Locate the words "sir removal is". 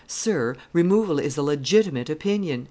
0.07-1.37